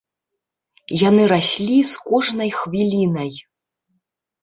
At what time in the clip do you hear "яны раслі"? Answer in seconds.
1.09-1.77